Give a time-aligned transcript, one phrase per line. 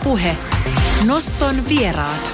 [0.00, 0.36] Ylepuhe
[1.04, 2.32] Noston vieraat.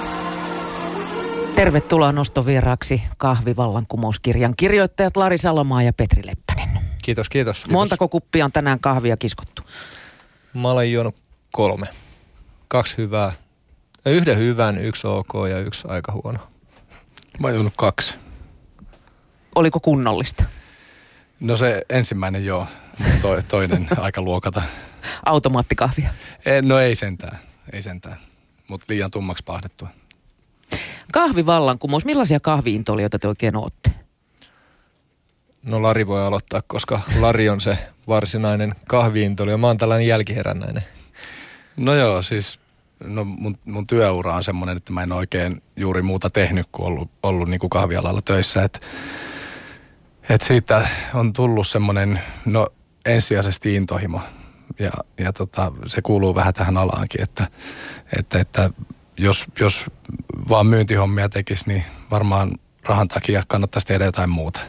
[1.55, 6.69] Tervetuloa Noston vieraaksi kahvivallankumouskirjan kirjoittajat Lari Salomaa ja Petri Leppänen.
[7.03, 7.57] Kiitos, kiitos.
[7.57, 7.71] kiitos.
[7.71, 9.61] Montako kuppia on tänään kahvia kiskottu?
[10.53, 11.15] Mä olen juonut
[11.51, 11.87] kolme.
[12.67, 13.31] Kaksi hyvää.
[14.05, 16.39] Yhden hyvän, yksi ok ja yksi aika huono.
[17.39, 18.15] Mä oon juonut kaksi.
[19.55, 20.43] Oliko kunnollista?
[21.39, 22.67] No se ensimmäinen joo,
[23.21, 24.61] to, toinen aika luokata.
[25.25, 26.09] Automaattikahvia?
[26.45, 27.37] E, no ei sentään,
[27.73, 28.17] ei sentään,
[28.67, 29.87] mutta liian tummaksi pahdettua.
[31.13, 33.91] Kahvivallankumous, millaisia kahviintolijoita te oikein ootte?
[35.63, 40.83] No Lari voi aloittaa, koska Lari on se varsinainen kahviintoli ja mä oon tällainen jälkiherännäinen.
[41.77, 42.59] No joo, siis
[43.03, 47.09] no mun, mun työura on semmoinen, että mä en oikein juuri muuta tehnyt kuin ollut,
[47.23, 48.63] ollut niin kuin kahvialalla töissä.
[48.63, 48.79] Että
[50.29, 52.67] et siitä on tullut semmoinen, no
[53.05, 54.21] ensisijaisesti intohimo.
[54.79, 57.47] Ja, ja tota, se kuuluu vähän tähän alaankin, että,
[58.19, 58.69] että, että
[59.17, 59.85] jos, jos
[60.49, 62.51] vaan myyntihommia tekisi, niin varmaan
[62.83, 64.59] rahan takia kannattaisi tehdä jotain muuta.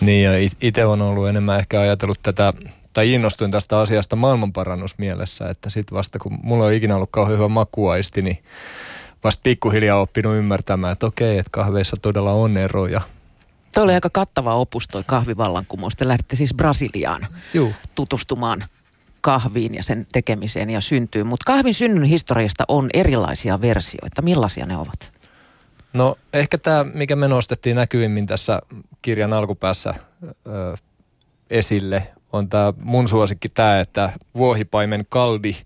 [0.00, 2.52] Niin ja itse on ollut enemmän ehkä ajatellut tätä,
[2.92, 7.48] tai innostuin tästä asiasta maailmanparannusmielessä, että sitten vasta kun mulla on ikinä ollut kauhean hyvä
[7.48, 8.38] makuaisti, niin
[9.24, 13.00] vasta pikkuhiljaa oppinut ymmärtämään, että okei, että kahveissa todella on eroja–
[13.76, 15.96] Tuo oli aika kattava opus toi kahvivallankumous.
[15.96, 17.72] Te lähditte siis Brasiliaan Juu.
[17.94, 18.64] tutustumaan
[19.20, 21.26] kahviin ja sen tekemiseen ja syntyyn.
[21.26, 24.22] Mutta kahvin synnyn historiasta on erilaisia versioita.
[24.22, 25.12] Millaisia ne ovat?
[25.92, 28.60] No ehkä tämä, mikä me nostettiin näkyvimmin tässä
[29.02, 29.94] kirjan alkupäässä
[30.46, 30.76] ö,
[31.50, 35.56] esille, on tämä mun suosikki tämä, että vuohipaimen kaldi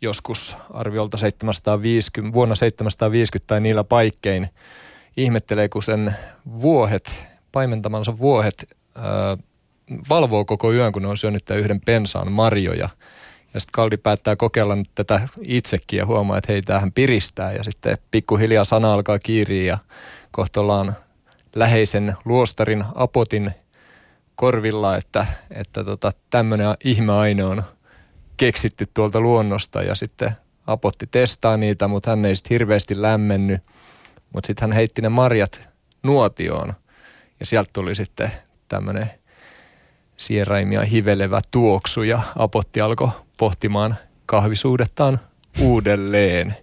[0.00, 4.48] joskus arviolta 750, vuonna 750 tai niillä paikkein
[5.16, 6.14] ihmettelee, kun sen
[6.60, 9.36] vuohet paimentamansa vuohet ää,
[10.08, 12.88] valvoo koko yön, kun ne on syönyt yhden pensaan marjoja.
[13.54, 17.52] Ja sitten Kaldi päättää kokeilla nyt tätä itsekin ja huomaa, että hei, tämähän piristää.
[17.52, 19.78] Ja sitten pikkuhiljaa sana alkaa kiiriä ja
[20.30, 20.94] kohta ollaan
[21.54, 23.50] läheisen luostarin apotin
[24.34, 27.62] korvilla, että, että tota, tämmöinen ihmeaine on
[28.36, 29.82] keksitty tuolta luonnosta.
[29.82, 30.32] Ja sitten
[30.66, 33.60] apotti testaa niitä, mutta hän ei sitten hirveästi lämmennyt.
[34.32, 35.68] Mutta sitten hän heitti ne marjat
[36.02, 36.74] nuotioon–
[37.40, 38.32] ja sieltä tuli sitten
[38.68, 39.10] tämmöinen
[40.16, 43.94] sieraimia hivelevä tuoksu ja Apotti alkoi pohtimaan
[44.26, 45.20] kahvisuudettaan
[45.60, 46.56] uudelleen.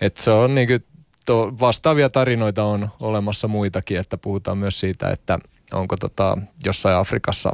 [0.00, 0.84] Et se on niin kuin,
[1.26, 5.38] to, vastaavia tarinoita on olemassa muitakin, että puhutaan myös siitä, että
[5.72, 7.52] onko tota, jossain Afrikassa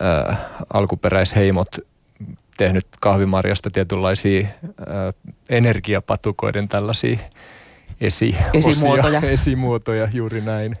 [0.00, 0.36] ää,
[0.72, 1.68] alkuperäisheimot
[2.56, 4.46] tehnyt kahvimarjasta tietynlaisia
[4.86, 5.12] ää,
[5.48, 7.18] energiapatukoiden tällaisia
[8.00, 9.20] esi- esimuotoja.
[9.36, 10.76] esimuotoja, juuri näin.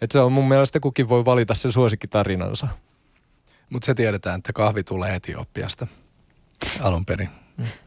[0.00, 2.68] Et se on mun mielestä kukin voi valita sen suosikkitarinansa.
[3.70, 5.86] Mutta se tiedetään, että kahvi tulee Etiopiasta
[6.80, 7.28] alun perin.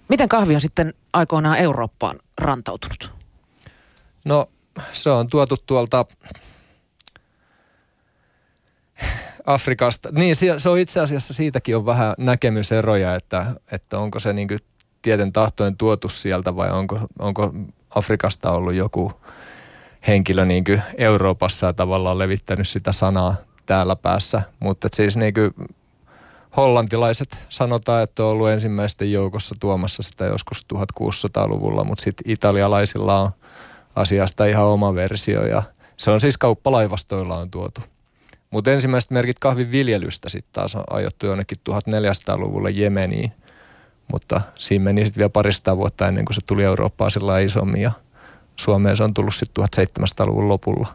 [0.10, 3.12] Miten kahvi on sitten aikoinaan Eurooppaan rantautunut?
[4.26, 4.50] No
[4.94, 6.06] se on tuotu tuolta
[9.46, 10.10] Afrikasta.
[10.12, 14.48] Niin se on itse asiassa siitäkin on vähän näkemyseroja, että, että onko se niin
[15.02, 17.54] tieten tahtojen tuotu sieltä vai onko, onko
[17.96, 19.12] Afrikasta ollut joku
[20.08, 23.36] henkilö niin kuin Euroopassa tavallaan levittänyt sitä sanaa
[23.66, 24.42] täällä päässä.
[24.60, 25.54] Mutta siis niin kuin
[26.58, 33.30] hollantilaiset sanotaan, että on ollut ensimmäisten joukossa tuomassa sitä joskus 1600-luvulla, mutta sitten italialaisilla on
[33.96, 35.64] asiasta ihan oma versio ja
[35.98, 37.82] se on siis kauppalaivastoilla on tuotu.
[38.50, 43.32] Mutta ensimmäiset merkit kahvin viljelystä sitten taas on ajottu jonnekin 1400-luvulle Jemeniin,
[44.12, 47.92] mutta siinä meni sitten vielä parista vuotta ennen kuin se tuli Eurooppaan sillä isommin ja–
[48.62, 50.88] Suomeen se on tullut sitten 1700-luvun lopulla.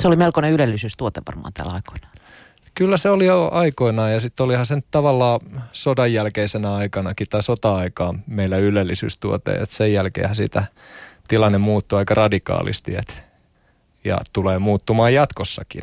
[0.00, 2.12] Se oli melkoinen ylellisyystuote varmaan täällä aikoinaan.
[2.74, 5.40] Kyllä se oli jo aikoinaan ja sitten olihan sen tavallaan
[5.72, 9.52] sodan jälkeisenä aikanakin tai sota-aikaan meillä ylellisyystuote.
[9.52, 10.64] että sen jälkeen sitä
[11.28, 13.22] tilanne muuttui aika radikaalisti et,
[14.04, 15.82] ja tulee muuttumaan jatkossakin.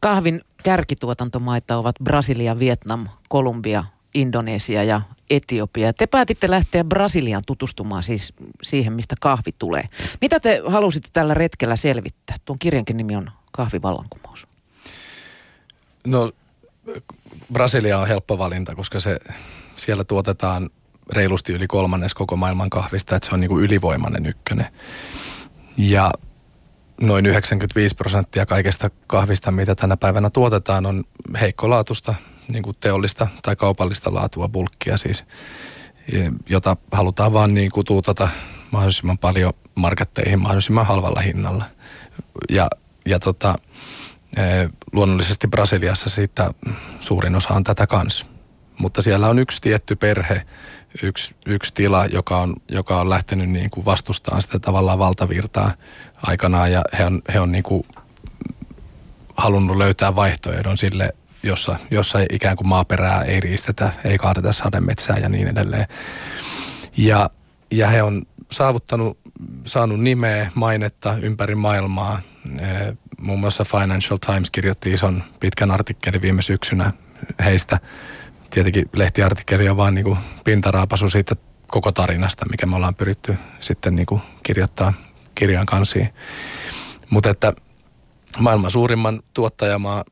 [0.00, 3.84] Kahvin kärkituotantomaita ovat Brasilia, Vietnam, Kolumbia,
[4.14, 5.00] Indonesia ja
[5.30, 5.92] Etiopia.
[5.92, 8.32] Te päätitte lähteä Brasiliaan tutustumaan siis
[8.62, 9.88] siihen, mistä kahvi tulee.
[10.20, 12.36] Mitä te halusitte tällä retkellä selvittää?
[12.44, 14.46] Tuon kirjankin nimi on Kahvivallankumous.
[16.06, 16.32] No
[17.52, 19.18] Brasilia on helppo valinta, koska se,
[19.76, 20.70] siellä tuotetaan
[21.12, 24.66] reilusti yli kolmannes koko maailman kahvista, että se on niin kuin ylivoimainen ykkönen.
[25.76, 26.10] Ja
[27.00, 31.04] noin 95 prosenttia kaikesta kahvista, mitä tänä päivänä tuotetaan, on
[31.40, 32.14] heikkolaatusta
[32.48, 35.24] niin kuin teollista tai kaupallista laatua bulkkia siis,
[36.48, 38.28] jota halutaan vaan niin kuin tuutata
[38.70, 41.64] mahdollisimman paljon marketteihin mahdollisimman halvalla hinnalla.
[42.50, 42.68] Ja,
[43.06, 43.54] ja tota,
[44.36, 44.42] e,
[44.92, 46.50] luonnollisesti Brasiliassa siitä
[47.00, 48.26] suurin osa on tätä kans.
[48.78, 50.42] Mutta siellä on yksi tietty perhe,
[51.02, 55.72] yksi, yksi tila, joka on, joka on lähtenyt niin kuin vastustamaan sitä tavallaan valtavirtaa
[56.22, 57.86] aikanaan ja he on, he on niin kuin
[59.36, 61.10] halunnut löytää vaihtoehdon sille,
[61.42, 65.86] jossa, jossa ikään kuin maaperää ei riistetä, ei kaadeta sademetsää ja niin edelleen.
[66.96, 67.30] Ja,
[67.70, 68.22] ja he on
[68.52, 69.18] saavuttanut,
[69.66, 72.20] saanut nimeä, mainetta ympäri maailmaa.
[73.20, 76.92] Muun muassa Financial Times kirjoitti ison pitkän artikkelin viime syksynä
[77.44, 77.80] heistä.
[78.50, 81.36] Tietenkin lehtiartikkeli on vain niin pintaraapasu siitä
[81.66, 84.92] koko tarinasta, mikä me ollaan pyritty sitten niin kuin kirjoittaa
[85.34, 86.08] kirjan kansiin.
[87.10, 87.52] Mutta että
[88.38, 90.04] maailman suurimman tuottajamaa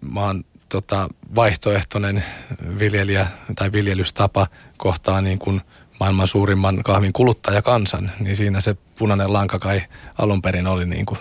[0.00, 2.24] maan tota, vaihtoehtoinen
[2.78, 3.26] viljelijä
[3.56, 5.60] tai viljelystapa kohtaa niin kuin
[6.00, 9.82] maailman suurimman kahvin kuluttajakansan, niin siinä se punainen lanka kai
[10.18, 11.18] alun perin oli niin kuin.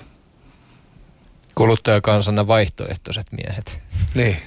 [1.56, 3.82] Kuluttajakansana vaihtoehtoiset miehet.
[4.16, 4.38] Niin.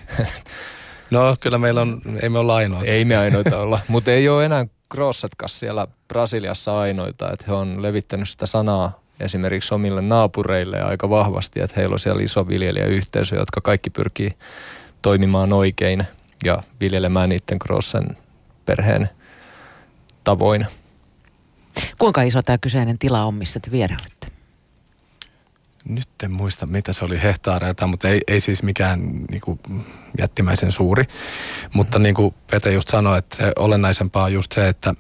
[1.11, 2.87] No kyllä meillä on, ei me olla ainoita.
[2.87, 7.83] Ei me ainoita olla, mutta ei ole enää Grossetkas siellä Brasiliassa ainoita, että he on
[7.83, 13.61] levittänyt sitä sanaa esimerkiksi omille naapureille aika vahvasti, että heillä on siellä iso viljelijäyhteisö, jotka
[13.61, 14.31] kaikki pyrkii
[15.03, 16.05] toimimaan oikein
[16.45, 18.07] ja viljelemään niiden Grossen
[18.65, 19.09] perheen
[20.25, 20.67] tavoin.
[21.99, 24.27] Kuinka iso tämä kyseinen tila on, missä te vierailitte?
[25.85, 29.61] Nyt en muista, mitä se oli hehtaareita, mutta ei, ei siis mikään niin kuin,
[30.19, 31.05] jättimäisen suuri.
[31.75, 34.95] Mutta niin kuin Pete just sanoi, että se olennaisempaa on just se, että,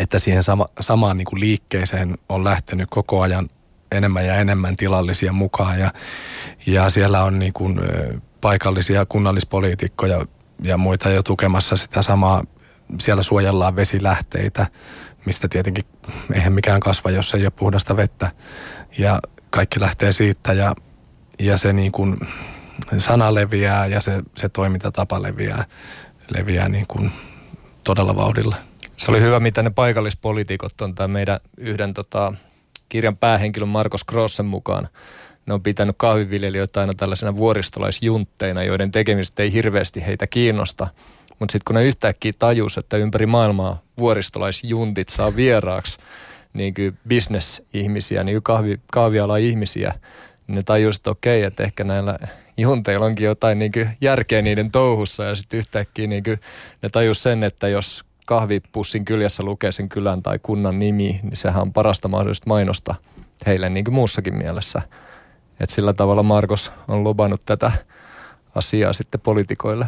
[0.00, 3.48] että siihen sama, samaan niin kuin liikkeeseen on lähtenyt koko ajan
[3.92, 5.78] enemmän ja enemmän tilallisia mukaan.
[5.80, 5.92] Ja,
[6.66, 7.80] ja siellä on niin kuin,
[8.40, 10.26] paikallisia kunnallispoliitikkoja
[10.62, 12.44] ja muita jo tukemassa sitä samaa.
[13.00, 14.66] Siellä suojellaan vesilähteitä,
[15.26, 15.84] mistä tietenkin
[16.34, 18.30] eihän mikään kasva, jos ei ole puhdasta vettä.
[18.98, 19.20] Ja
[19.50, 20.74] kaikki lähtee siitä ja,
[21.38, 22.16] ja se niin kuin
[22.98, 25.64] sana leviää ja se, se toimintatapa leviää,
[26.34, 27.12] leviää niin kuin
[27.84, 28.56] todella vauhdilla.
[28.98, 32.32] Se oli hyvä, mitä ne paikallispoliitikot on tämän meidän yhden tota,
[32.88, 34.88] kirjan päähenkilön Markus Grossen mukaan.
[35.46, 40.88] Ne on pitänyt kahviviljelijöitä aina tällaisena vuoristolaisjuntteina, joiden tekemistä ei hirveästi heitä kiinnosta.
[41.38, 45.98] Mutta sitten kun ne yhtäkkiä tajus, että ympäri maailmaa vuoristolaisjuntit saa vieraaksi
[46.52, 46.74] niin
[47.08, 49.94] bisnesihmisiä, niin kahvi, kahviala-ihmisiä,
[50.46, 52.18] niin ne tajusivat, että okei, että ehkä näillä
[52.56, 55.24] junteilla onkin jotain niin järkeä niiden touhussa.
[55.24, 56.24] Ja sitten yhtäkkiä niin
[56.82, 61.62] ne tajus sen, että jos kahvipussin kyljessä lukee sen kylän tai kunnan nimi, niin sehän
[61.62, 62.94] on parasta mahdollista mainosta
[63.46, 64.82] heille niin kuin muussakin mielessä.
[65.60, 67.72] Et sillä tavalla Markus on lubannut tätä
[68.54, 69.86] asiaa sitten poliitikoille.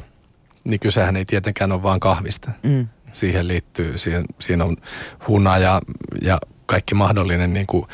[0.64, 2.50] Niin kysehän ei tietenkään ole vaan kahvista.
[2.62, 2.88] Mm.
[3.12, 4.76] Siihen liittyy, siihen, siinä on
[5.28, 5.80] huna ja,
[6.22, 7.86] ja kaikki mahdollinen niin kuin,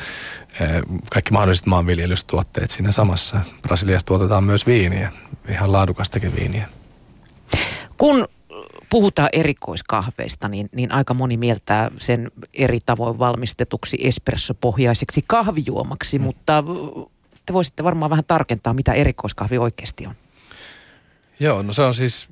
[0.61, 3.41] eh, kaikki mahdolliset maanviljelystuotteet siinä samassa.
[3.61, 5.11] Brasiliassa tuotetaan myös viiniä,
[5.49, 6.67] ihan laadukastakin viiniä.
[7.97, 8.27] Kun
[8.89, 16.25] puhutaan erikoiskahveista, niin, niin aika moni mieltää sen eri tavoin valmistetuksi espressopohjaiseksi kahvijuomaksi, mm.
[16.25, 16.63] mutta
[17.45, 20.15] te voisitte varmaan vähän tarkentaa, mitä erikoiskahvi oikeasti on.
[21.39, 22.27] Joo, no se on siis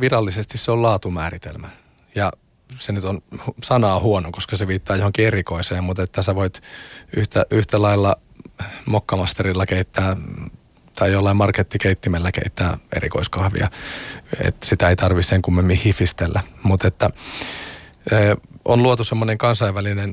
[0.00, 1.68] virallisesti se on laatumääritelmä.
[2.14, 2.32] Ja
[2.78, 3.22] se nyt on
[3.62, 6.62] sanaa huono, koska se viittaa johonkin erikoiseen, mutta että sä voit
[7.16, 8.16] yhtä, yhtä lailla
[8.86, 10.16] mokkamasterilla keittää
[10.96, 13.70] tai jollain markettikeittimellä keittää erikoiskahvia.
[14.44, 16.42] Et sitä ei tarvitse sen kummemmin hifistellä.
[16.62, 17.10] Mutta että
[18.64, 20.12] on luotu semmoinen kansainvälinen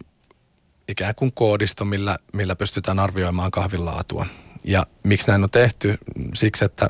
[0.87, 4.25] ikään kuin koodisto, millä, millä pystytään arvioimaan kahvin laatua.
[4.63, 5.97] Ja miksi näin on tehty?
[6.33, 6.89] Siksi, että,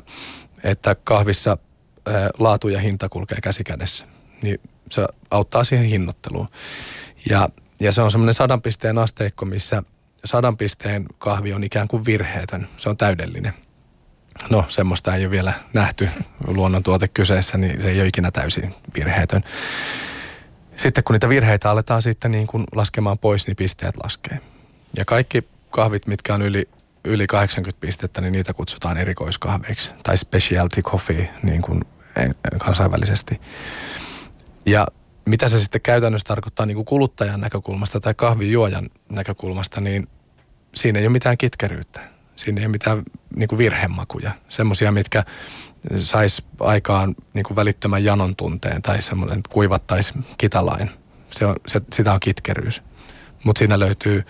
[0.64, 1.58] että kahvissa
[2.38, 4.06] laatu ja hinta kulkee käsi kädessä.
[4.42, 4.60] Niin
[4.90, 6.48] se auttaa siihen hinnoitteluun.
[7.30, 7.48] Ja,
[7.80, 9.82] ja se on semmoinen sadan pisteen asteikko, missä
[10.24, 12.68] sadan pisteen kahvi on ikään kuin virheetön.
[12.76, 13.52] Se on täydellinen.
[14.50, 16.08] No, semmoista ei ole vielä nähty
[16.46, 19.44] luonnontuote kyseessä, niin se ei ole ikinä täysin virheetön.
[20.76, 24.40] Sitten kun niitä virheitä aletaan sitten niin kuin laskemaan pois, niin pisteet laskee.
[24.96, 26.68] Ja kaikki kahvit, mitkä on yli,
[27.04, 29.90] yli 80 pistettä, niin niitä kutsutaan erikoiskahveiksi.
[30.02, 31.82] Tai specialty coffee niin kuin
[32.58, 33.40] kansainvälisesti.
[34.66, 34.86] Ja
[35.24, 40.08] mitä se sitten käytännössä tarkoittaa niin kuin kuluttajan näkökulmasta tai kahvijuojan näkökulmasta, niin
[40.74, 42.13] siinä ei ole mitään kitkeryyttä.
[42.36, 43.02] Siinä ei ole mitään
[43.36, 44.30] niin kuin virhemakuja.
[44.48, 45.24] Semmoisia, mitkä
[45.96, 50.90] sais aikaan niin kuin välittömän janon tunteen tai semmoinen, että kuivattaisi kitalain.
[51.30, 52.82] Se on, se, sitä on kitkeryys.
[53.44, 54.24] Mutta siinä löytyy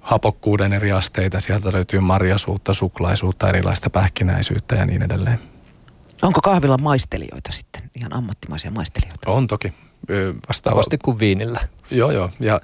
[0.00, 5.38] hapokkuuden eri asteita, sieltä löytyy marjasuutta, suklaisuutta, erilaista pähkinäisyyttä ja niin edelleen.
[6.22, 9.30] Onko kahvilla maistelijoita sitten, ihan ammattimaisia maistelijoita?
[9.30, 9.72] On toki.
[10.48, 11.60] Vastaavasti kuin viinillä.
[11.90, 12.30] Joo, joo.
[12.40, 12.60] Ja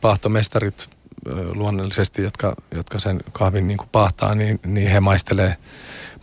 [0.00, 0.88] paahtomestarit
[1.54, 5.56] luonnollisesti, jotka, jotka sen kahvin niin kuin paahtaa, niin, niin he maistelee,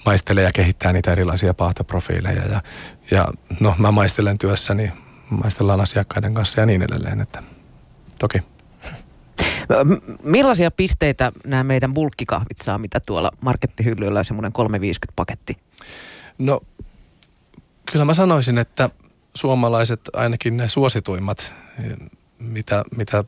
[0.05, 2.45] maistelee ja kehittää niitä erilaisia paahtoprofiileja.
[2.45, 2.61] Ja,
[3.11, 3.27] ja
[3.59, 4.91] no mä maistelen työssäni,
[5.29, 7.43] maistellaan asiakkaiden kanssa ja niin edelleen, että
[8.19, 8.37] toki.
[10.23, 15.57] Millaisia pisteitä nämä meidän bulkkikahvit saa, mitä tuolla markettihyllyllä on semmoinen 350 paketti?
[16.37, 16.61] No
[17.91, 18.89] kyllä mä sanoisin, että
[19.35, 21.53] suomalaiset ainakin ne suosituimmat,
[22.39, 23.23] mitä, mitä,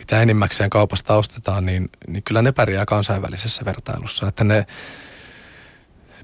[0.00, 4.28] mitä enimmäkseen kaupasta ostetaan, niin, niin kyllä ne pärjää kansainvälisessä vertailussa.
[4.28, 4.66] Että ne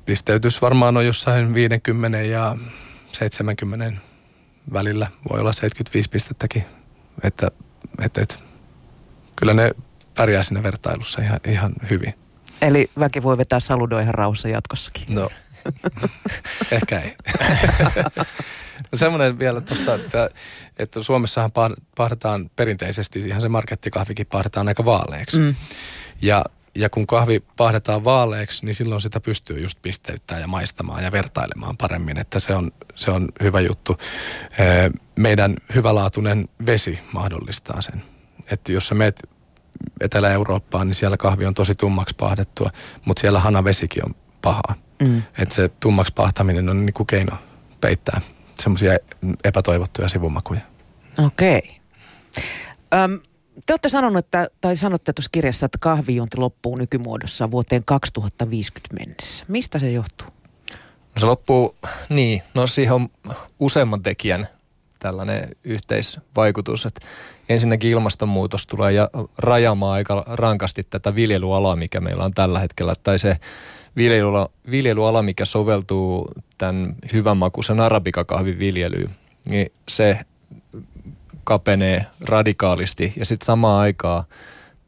[0.04, 2.56] pisteytys varmaan on jossain 50 ja
[3.12, 4.00] 70
[4.72, 5.06] välillä.
[5.30, 6.64] Voi olla 75 pistettäkin.
[7.22, 7.50] Että,
[8.04, 8.34] että, että
[9.36, 9.70] kyllä ne
[10.14, 12.14] pärjää siinä vertailussa ihan, ihan hyvin.
[12.62, 15.14] Eli väki voi vetää saludoa ihan rauhassa jatkossakin.
[15.14, 15.28] No,
[16.72, 17.16] ehkä ei.
[18.94, 20.30] Semmoinen vielä tuosta, että,
[20.78, 21.52] että Suomessahan
[21.96, 25.38] pahdetaan perinteisesti, ihan se markettikahvikin pahdetaan aika vaaleeksi.
[25.38, 25.54] Mm.
[26.22, 26.44] Ja,
[26.74, 31.76] ja kun kahvi pahdetaan vaaleeksi, niin silloin sitä pystyy just pisteyttämään ja maistamaan ja vertailemaan
[31.76, 33.96] paremmin, että se on, se on hyvä juttu.
[35.16, 38.02] Meidän hyvälaatuinen vesi mahdollistaa sen.
[38.50, 39.22] Että jos sä meet
[40.00, 42.70] Etelä-Eurooppaan, niin siellä kahvi on tosi tummaksi pahdettua,
[43.04, 44.74] mutta siellä hanavesikin on pahaa.
[45.00, 45.22] Mm.
[45.38, 47.36] Että se tummaksi pahtaminen on niinku keino
[47.80, 48.20] peittää
[48.58, 48.98] semmoisia
[49.44, 50.60] epätoivottuja sivumakuja.
[51.26, 51.80] Okei.
[52.92, 53.18] Okay.
[53.66, 59.44] te olette sanonut, että, tai sanotte tuossa kirjassa, että kahvijuonti loppuu nykymuodossa vuoteen 2050 mennessä.
[59.48, 60.28] Mistä se johtuu?
[61.14, 61.76] No se loppuu,
[62.08, 63.08] niin, no siihen on
[63.60, 64.48] useamman tekijän
[64.98, 67.06] tällainen yhteisvaikutus, että
[67.48, 73.18] ensinnäkin ilmastonmuutos tulee ja rajamaan aika rankasti tätä viljelyalaa, mikä meillä on tällä hetkellä, tai
[73.18, 73.36] se
[73.96, 79.10] viljelyala, viljelyala mikä soveltuu tämän hyvänmakuisen arabikakahvin viljelyyn,
[79.50, 80.18] niin se
[81.44, 84.24] kapenee radikaalisti ja sitten samaan aikaan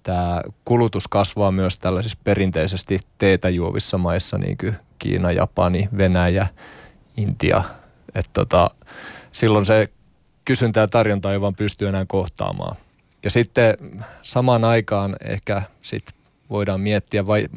[0.03, 6.47] tämä kulutus kasvaa myös tällaisissa perinteisesti teetä juovissa maissa, niin kuin Kiina, Japani, Venäjä,
[7.17, 7.63] Intia.
[8.15, 8.71] Et tota,
[9.33, 9.89] silloin se
[10.45, 12.77] kysyntä ja tarjonta ei vaan pysty enää kohtaamaan.
[13.23, 13.75] Ja sitten
[14.23, 16.05] samaan aikaan ehkä sit
[16.51, 17.49] voidaan miettiä vai,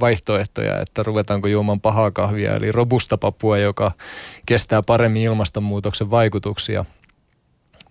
[0.00, 3.92] vaihtoehtoja, että ruvetaanko juomaan pahaa kahvia, eli robusta papua, joka
[4.46, 6.84] kestää paremmin ilmastonmuutoksen vaikutuksia.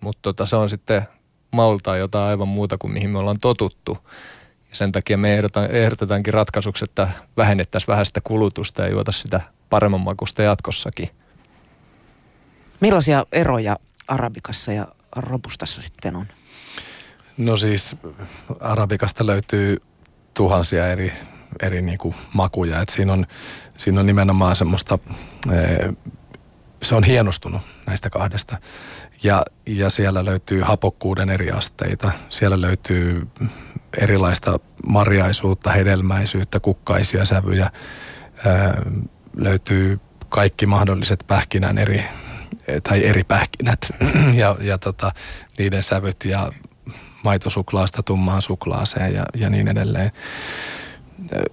[0.00, 1.02] Mutta tota, se on sitten
[1.50, 3.98] maultaa jotain aivan muuta kuin mihin me ollaan totuttu.
[4.70, 9.40] Ja sen takia me ehdotan, ehdotetaankin ratkaisuksi, että vähennettäisiin vähän sitä kulutusta ja juota sitä
[9.70, 11.10] paremman makusta jatkossakin.
[12.80, 13.76] Millaisia eroja
[14.08, 16.26] arabikassa ja robustassa sitten on?
[17.36, 17.96] No siis
[18.60, 19.76] arabikasta löytyy
[20.38, 21.12] tuhansia eri,
[21.62, 22.80] eri niin kuin makuja.
[22.80, 23.26] Et siinä, on,
[23.76, 24.98] siinä on nimenomaan semmoista,
[26.82, 28.58] se on hienostunut näistä kahdesta.
[29.22, 32.12] Ja, ja siellä löytyy hapokkuuden eri asteita.
[32.28, 33.26] Siellä löytyy
[33.98, 37.70] erilaista marjaisuutta, hedelmäisyyttä, kukkaisia sävyjä.
[39.36, 42.04] löytyy kaikki mahdolliset pähkinän eri,
[42.82, 43.90] tai eri pähkinät
[44.42, 45.12] ja, ja tota,
[45.58, 46.52] niiden sävyt ja
[47.28, 50.10] maitosuklaasta tummaan suklaaseen ja, ja niin edelleen.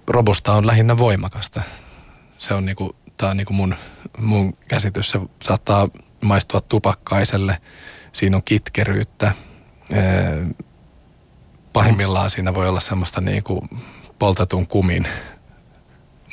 [0.06, 1.62] Robusta on lähinnä voimakasta.
[2.38, 3.74] Se on niinku, tää on niinku mun,
[4.18, 5.10] mun käsitys.
[5.10, 5.88] Se saattaa
[6.24, 7.58] maistua tupakkaiselle.
[8.12, 9.32] Siinä on kitkeryyttä.
[11.72, 13.68] Pahimmillaan siinä voi olla semmoista niinku
[14.18, 15.08] poltetun kumin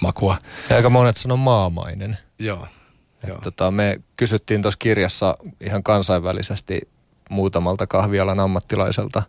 [0.02, 0.38] makua.
[0.70, 2.18] Ja aika monet sanoo maamainen.
[2.40, 2.68] Joo.
[3.28, 3.38] Joo.
[3.38, 6.82] Tota, me kysyttiin tuossa kirjassa ihan kansainvälisesti
[7.34, 9.24] muutamalta kahvialan ammattilaiselta,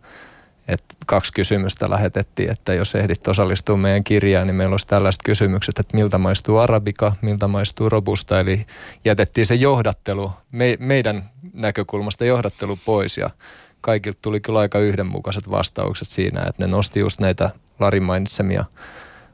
[0.67, 5.79] että kaksi kysymystä lähetettiin, että jos ehdit osallistua meidän kirjaan, niin meillä olisi tällaiset kysymykset,
[5.79, 8.65] että miltä maistuu arabika, miltä maistuu robusta, eli
[9.05, 13.29] jätettiin se johdattelu, me, meidän näkökulmasta johdattelu pois ja
[13.81, 18.65] kaikilta tuli kyllä aika yhdenmukaiset vastaukset siinä, että ne nosti just näitä Larin mainitsemia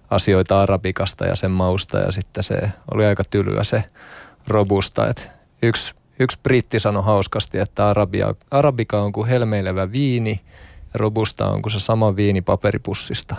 [0.09, 3.83] asioita arabikasta ja sen mausta ja sitten se oli aika tylyä se
[4.47, 5.21] robusta, että
[5.61, 10.41] yksi Yksi britti sanoi hauskasti, että arabia, arabika on kuin helmeilevä viini
[10.93, 13.35] ja robusta on kuin se sama viini paperipussista.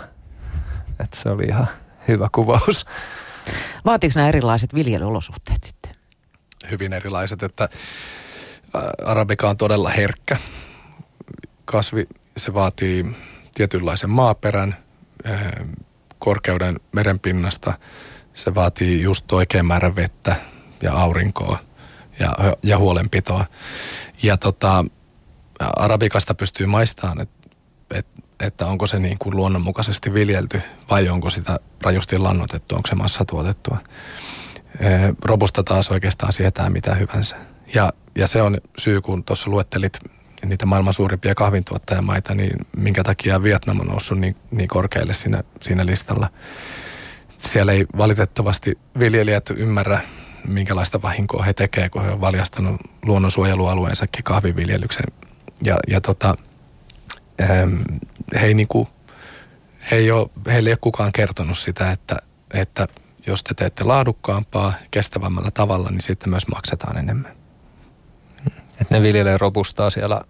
[0.99, 1.67] Että se oli ihan
[2.07, 2.85] hyvä kuvaus.
[3.85, 5.95] Vaatiiko nämä erilaiset viljelyolosuhteet sitten?
[6.71, 7.69] Hyvin erilaiset, että
[9.05, 10.37] arabika on todella herkkä
[11.65, 12.07] kasvi.
[12.37, 13.15] Se vaatii
[13.55, 14.75] tietynlaisen maaperän,
[16.19, 17.73] korkeuden merenpinnasta.
[18.33, 20.35] Se vaatii just oikein määrän vettä
[20.81, 21.57] ja aurinkoa–
[22.19, 23.45] ja, ja huolenpitoa.
[24.23, 24.85] Ja tota,
[25.59, 27.49] arabikasta pystyy maistamaan, että
[27.93, 28.07] et,
[28.39, 33.77] että onko se niin kuin luonnonmukaisesti viljelty vai onko sitä rajusti lannotettu, onko se massatuotettua.
[35.25, 37.35] Robusta taas oikeastaan sietää mitä hyvänsä.
[37.75, 39.99] Ja, ja se on syy, kun tuossa luettelit
[40.45, 45.85] niitä maailman suurimpia kahvintuottajamaita, niin minkä takia Vietnam on noussut niin, niin korkealle siinä, siinä
[45.85, 46.29] listalla.
[47.37, 50.01] siellä ei valitettavasti viljelijät ymmärrä,
[50.47, 55.05] minkälaista vahinkoa he tekevät, kun he on valjastanut luonnonsuojelualueensakin kahviviljelyksen.
[55.63, 56.35] Ja, ja tota,
[58.41, 58.89] he ei niinku,
[59.91, 62.17] he ei ole, heille ei ole kukaan kertonut sitä, että,
[62.53, 62.87] että
[63.27, 67.31] jos te teette laadukkaampaa, kestävämmällä tavalla, niin sitten myös maksetaan enemmän.
[68.81, 70.21] Että ne viljelee robustaa siellä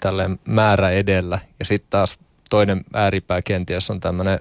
[0.00, 2.18] tälle määrä edellä ja sitten taas
[2.50, 4.38] toinen ääripää kenties on tämmöinen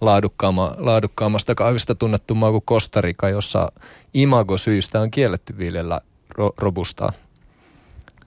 [0.00, 3.72] laadukkaama, laadukkaammasta kahvista tunnettu maa kuin Kostarika, jossa
[4.14, 6.00] imagosyistä on kielletty viljellä
[6.34, 7.12] ro, robustaa.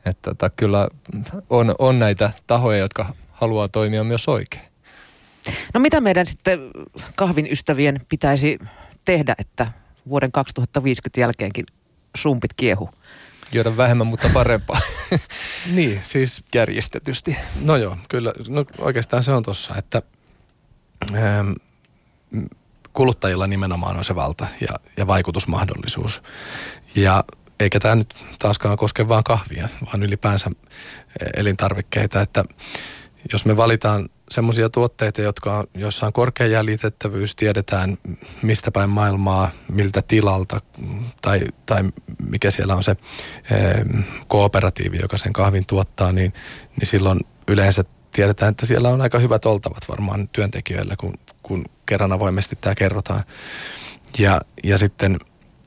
[0.06, 0.88] Että tota, kyllä
[1.50, 4.66] on, on näitä tahoja, jotka haluaa toimia myös oikein.
[5.74, 6.60] No mitä meidän sitten
[7.16, 8.60] kahvin ystävien pitäisi
[9.06, 9.72] tehdä, että
[10.10, 11.66] vuoden 2050 jälkeenkin
[12.18, 12.90] sumpit kiehu?
[13.54, 14.80] Juoda vähemmän, mutta parempaa.
[15.76, 16.44] niin, siis...
[16.52, 17.38] Kärjistetysti.
[17.62, 18.34] No joo, kyllä.
[18.48, 20.02] No oikeastaan se on tossa, että
[21.16, 21.52] ähm,
[22.94, 26.24] kuluttajilla nimenomaan on se valta ja, ja vaikutusmahdollisuus.
[26.96, 27.24] Ja
[27.60, 30.52] eikä tämä nyt taaskaan koske vain kahvia, vaan ylipäänsä
[31.38, 32.44] elintarvikkeita, että
[33.34, 37.98] jos me valitaan semmoisia tuotteita, jotka on, joissa on korkea jäljitettävyys, tiedetään
[38.42, 40.62] mistä päin maailmaa, miltä tilalta
[41.22, 41.84] tai, tai
[42.32, 42.96] mikä siellä on se
[44.28, 46.34] kooperatiivi, joka sen kahvin tuottaa, niin,
[46.80, 52.12] niin silloin yleensä tiedetään, että siellä on aika hyvät oltavat varmaan työntekijöillä, kun, kun kerran
[52.12, 53.24] avoimesti tämä kerrotaan.
[54.18, 55.18] Ja, ja sitten,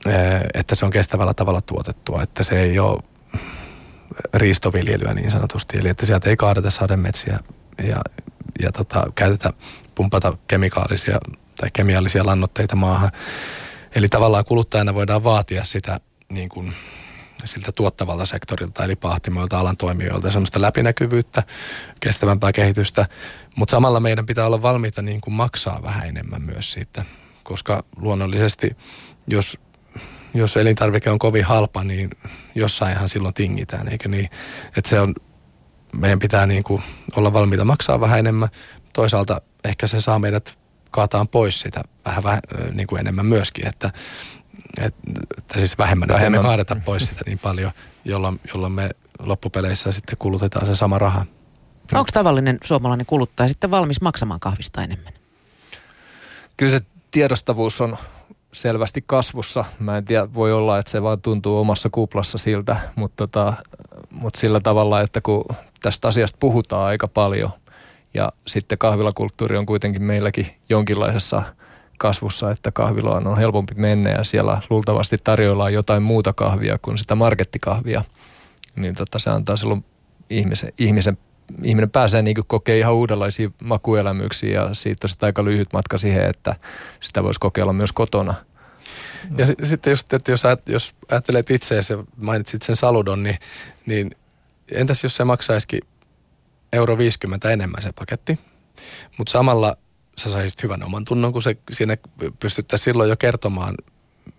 [0.05, 0.11] e,
[0.53, 3.03] että se on kestävällä tavalla tuotettua, että se ei ole
[4.33, 7.39] riistoviljelyä niin sanotusti, eli että sieltä ei kaadeta sademetsiä
[7.87, 8.01] ja,
[8.61, 9.53] ja tota, käytetä
[9.95, 11.19] pumpata kemikaalisia
[11.57, 13.11] tai kemiallisia lannoitteita maahan.
[13.95, 15.99] Eli tavallaan kuluttajana voidaan vaatia sitä
[16.35, 16.73] niin kuin,
[17.45, 21.43] siltä tuottavalta sektorilta, eli pahtimoilta, alan toimijoilta, semmoista läpinäkyvyyttä,
[21.99, 23.05] kestävämpää kehitystä,
[23.55, 27.05] mutta samalla meidän pitää olla valmiita niin kuin maksaa vähän enemmän myös siitä,
[27.43, 28.77] koska luonnollisesti,
[29.27, 29.57] jos,
[30.33, 32.09] jos elintarvike on kovin halpa, niin
[32.55, 34.29] jossainhan silloin tingitään, eikö niin?
[34.77, 35.15] Että se on
[35.97, 36.83] meidän pitää niin kuin
[37.15, 38.49] olla valmiita maksaa vähän enemmän.
[38.93, 40.57] Toisaalta ehkä se saa meidät
[40.91, 42.39] kaataan pois sitä vähän, vähän
[42.73, 43.91] niin kuin enemmän myöskin, että,
[44.81, 45.01] että,
[45.37, 46.41] että siis vähemmän, vähemmän.
[46.41, 47.71] me kaadeta pois sitä niin paljon,
[48.05, 51.25] jolloin, jolloin me loppupeleissä sitten kulutetaan se sama raha.
[51.93, 55.13] Onko tavallinen suomalainen kuluttaja sitten valmis maksamaan kahvista enemmän?
[56.57, 56.79] Kyllä se
[57.11, 57.97] tiedostavuus on
[58.53, 59.65] selvästi kasvussa.
[59.79, 63.53] Mä en tiedä, voi olla, että se vaan tuntuu omassa kuplassa siltä, mutta, tota,
[64.11, 65.45] mutta sillä tavalla, että kun
[65.81, 67.49] tästä asiasta puhutaan aika paljon
[68.13, 71.43] ja sitten kahvilakulttuuri on kuitenkin meilläkin jonkinlaisessa
[71.97, 77.15] kasvussa, että kahvilaan on helpompi mennä ja siellä luultavasti tarjoillaan jotain muuta kahvia kuin sitä
[77.15, 78.03] markettikahvia,
[78.75, 79.85] niin tota, se antaa silloin
[80.29, 81.17] ihmisen, ihmisen
[81.63, 86.29] ihminen pääsee niin kokea ihan uudenlaisia makuelämyksiä ja siitä on sitten aika lyhyt matka siihen,
[86.29, 86.55] että
[86.99, 88.33] sitä voisi kokeilla myös kotona.
[89.37, 93.37] Ja s- sitten just, että jos, jos ajattelet itseäsi ja mainitsit sen saludon, niin,
[93.85, 94.11] niin
[94.71, 95.79] entäs jos se maksaisikin
[96.73, 98.39] euro 50 enemmän se paketti,
[99.17, 99.77] mutta samalla
[100.19, 101.97] sä saisit hyvän oman tunnon, kun se siinä
[102.39, 103.75] pystyttäisiin silloin jo kertomaan,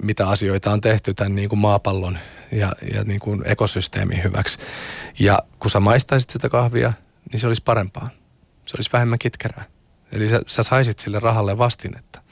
[0.03, 2.19] mitä asioita on tehty tämän niin kuin maapallon
[2.53, 4.59] ja, ja niin kuin ekosysteemin hyväksi.
[5.19, 6.93] Ja kun sä maistaisit sitä kahvia,
[7.33, 8.11] niin se olisi parempaa.
[8.67, 9.65] Se olisi vähemmän kitkerää.
[10.13, 12.23] Eli sä, sä saisit sille rahalle vastinetta.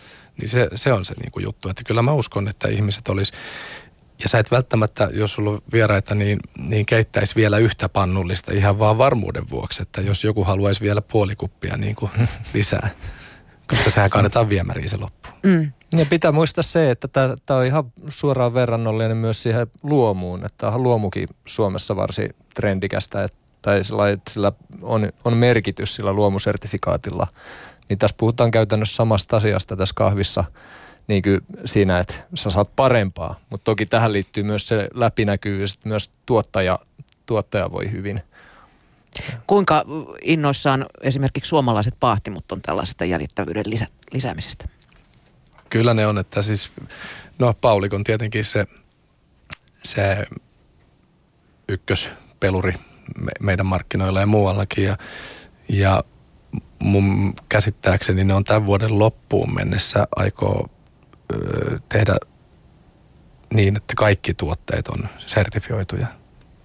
[0.40, 1.68] Niin se, se on se niin kuin juttu.
[1.68, 3.32] Että kyllä mä uskon, että ihmiset olisi
[4.22, 8.78] ja sä et välttämättä, jos sulla on vieraita, niin, niin keittäisi vielä yhtä pannullista ihan
[8.78, 12.10] vaan varmuuden vuoksi, että jos joku haluaisi vielä puolikuppia niin kuin
[12.54, 12.90] lisää,
[13.68, 15.34] koska sehän kannetaan viemäriin se loppuun.
[15.42, 15.72] Mm.
[15.98, 17.08] Ja pitää muistaa se, että
[17.46, 23.84] tämä on ihan suoraan verrannollinen myös siihen luomuun, että luomukin Suomessa varsin trendikästä, että, tai
[23.84, 27.26] sillä, sillä on, on merkitys sillä luomusertifikaatilla.
[27.88, 30.44] Niin tässä puhutaan käytännössä samasta asiasta tässä kahvissa,
[31.06, 33.34] niin kuin siinä, että sä saat parempaa.
[33.50, 36.78] Mutta toki tähän liittyy myös se läpinäkyvyys, että myös tuottaja,
[37.26, 38.22] tuottaja voi hyvin.
[39.46, 39.84] Kuinka
[40.22, 44.68] innoissaan esimerkiksi suomalaiset paahtimut on tällaisesta jäljittävyyden lisä, lisäämisestä?
[45.70, 46.72] Kyllä ne on, että siis,
[47.38, 48.64] no Paulik on tietenkin se,
[49.84, 50.22] se
[51.68, 52.72] ykköspeluri
[53.18, 54.84] me, meidän markkinoilla ja muuallakin.
[54.84, 54.98] Ja,
[55.68, 56.04] ja
[56.78, 60.68] mun käsittääkseni ne on tämän vuoden loppuun mennessä aikoo
[61.32, 62.16] ö, tehdä
[63.54, 66.06] niin, että kaikki tuotteet on sertifioituja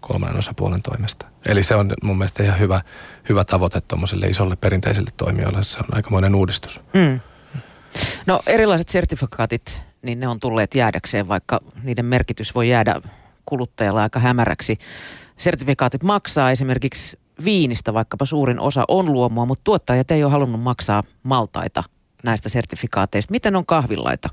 [0.01, 1.25] kolmannen osapuolen toimesta.
[1.45, 2.81] Eli se on mun mielestä ihan hyvä,
[3.29, 5.63] hyvä tavoite tuommoiselle isolle perinteiselle toimijoille.
[5.63, 6.81] Se on aikamoinen uudistus.
[6.93, 7.19] Mm.
[8.25, 13.01] No erilaiset sertifikaatit, niin ne on tulleet jäädäkseen, vaikka niiden merkitys voi jäädä
[13.45, 14.77] kuluttajalle aika hämäräksi.
[15.37, 21.03] Sertifikaatit maksaa esimerkiksi viinistä, vaikkapa suurin osa on luomua, mutta tuottajat ei ole halunnut maksaa
[21.23, 21.83] maltaita
[22.23, 23.31] näistä sertifikaateista.
[23.31, 24.29] Miten on kahvilaita?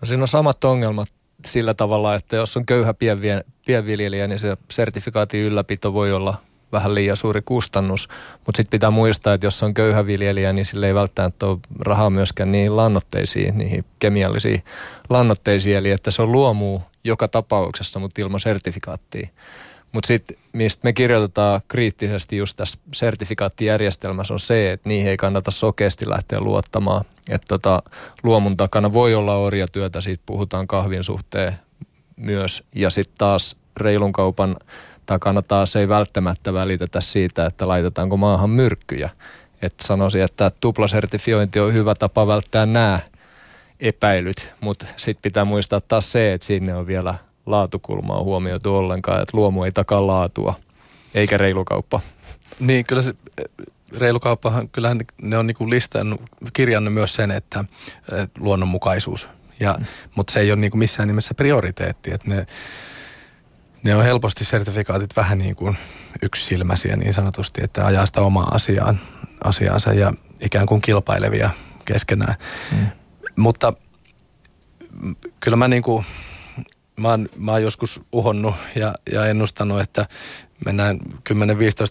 [0.00, 1.08] No siinä on samat ongelmat
[1.46, 6.34] sillä tavalla, että jos on köyhä pienvie, pienviljelijä, niin se sertifikaatin ylläpito voi olla
[6.72, 8.08] vähän liian suuri kustannus,
[8.46, 12.10] mutta sitten pitää muistaa, että jos on köyhä viljelijä, niin sille ei välttämättä ole rahaa
[12.10, 14.64] myöskään niihin lannoitteisiin, niihin kemiallisiin
[15.08, 19.28] lannoitteisiin, eli että se on luomu joka tapauksessa, mutta ilman sertifikaattia.
[19.92, 25.50] Mutta sitten, mistä me kirjoitetaan kriittisesti just tässä sertifikaattijärjestelmässä on se, että niihin ei kannata
[25.50, 27.04] sokeasti lähteä luottamaan.
[27.28, 27.82] Että tota,
[28.22, 31.52] luomun takana voi olla orjatyötä, siitä puhutaan kahvin suhteen
[32.16, 32.64] myös.
[32.74, 34.56] Ja sitten taas reilun kaupan
[35.06, 39.10] takana taas ei välttämättä välitetä siitä, että laitetaanko maahan myrkkyjä.
[39.62, 43.00] Että sanoisin, että tuplasertifiointi on hyvä tapa välttää nämä
[43.80, 47.14] epäilyt, mutta sitten pitää muistaa taas se, että sinne on vielä
[47.46, 50.54] laatukulmaa huomioitu ollenkaan, että luomu ei takaa laatua,
[51.14, 52.00] eikä reilukauppa.
[52.60, 53.14] Niin, kyllä se
[53.96, 56.20] reilukauppahan, kyllähän ne on niinku listannut,
[56.52, 57.64] kirjannut myös sen, että,
[58.12, 59.28] että luonnonmukaisuus.
[59.60, 59.78] Ja,
[60.14, 62.46] mutta se ei ole niinku missään nimessä prioriteetti, että ne,
[63.82, 65.76] ne on helposti sertifikaatit vähän niin kuin
[66.22, 69.00] yksisilmäisiä niin sanotusti, että ajaa sitä omaa asiaan,
[69.44, 71.50] asiaansa ja ikään kuin kilpailevia
[71.84, 72.34] keskenään.
[72.72, 72.86] Mm.
[73.36, 73.72] Mutta
[75.40, 76.04] kyllä mä niin kuin,
[76.96, 80.06] mä oon, mä oon joskus uhonnut ja, ja ennustanut, että
[80.64, 80.98] mennään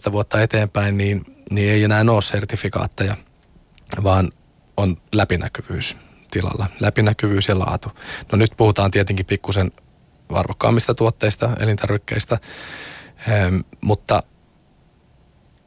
[0.08, 3.16] 10-15 vuotta eteenpäin, niin, niin ei enää ole sertifikaatteja,
[4.02, 4.30] vaan
[4.76, 5.96] on läpinäkyvyys
[6.30, 6.66] tilalla.
[6.80, 7.88] Läpinäkyvyys ja laatu.
[8.32, 9.72] No nyt puhutaan tietenkin pikkusen
[10.28, 12.38] arvokkaammista tuotteista, elintarvikkeista,
[13.28, 14.22] ehm, mutta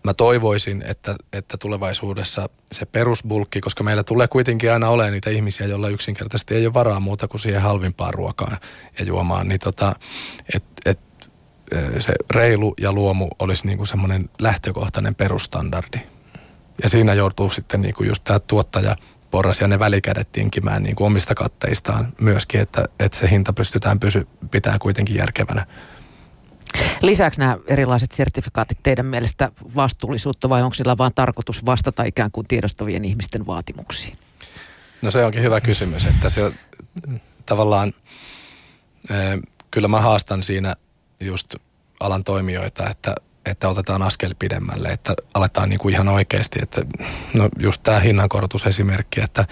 [0.03, 5.67] mä toivoisin, että, että tulevaisuudessa se perusbulkki, koska meillä tulee kuitenkin aina olemaan niitä ihmisiä,
[5.67, 8.57] joilla yksinkertaisesti ei ole varaa muuta kuin siihen halvimpaan ruokaan
[8.99, 9.95] ja juomaan, niin tota,
[10.55, 10.99] että et,
[11.99, 15.97] se reilu ja luomu olisi niin kuin semmoinen lähtökohtainen perusstandardi.
[16.83, 18.95] Ja siinä joutuu sitten niin kuin just tämä tuottaja
[19.31, 23.99] porras ja ne välikädet tinkimään niin kuin omista katteistaan myöskin, että, että se hinta pystytään
[23.99, 25.65] pysy, pitää kuitenkin järkevänä.
[27.01, 32.47] Lisäksi nämä erilaiset sertifikaatit teidän mielestä vastuullisuutta vai onko sillä vain tarkoitus vastata ikään kuin
[32.47, 34.17] tiedostavien ihmisten vaatimuksiin?
[35.01, 36.51] No se onkin hyvä kysymys, että se
[37.45, 37.93] tavallaan,
[39.71, 40.75] kyllä mä haastan siinä
[41.19, 41.55] just
[41.99, 46.81] alan toimijoita, että, että otetaan askel pidemmälle, että aletaan niin kuin ihan oikeasti, että
[47.33, 49.45] no just tämä hinnankorotusesimerkki, että